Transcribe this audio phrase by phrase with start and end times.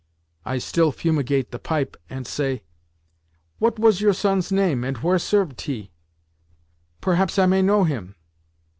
[0.45, 2.63] I still fumigate the pipe, ant say,
[3.59, 5.91] 'What was your son's name, and where servet he?
[7.01, 8.15] Perhaps I may know him.